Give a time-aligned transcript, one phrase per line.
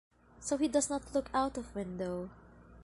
[0.39, 2.31] So he does not look out of window.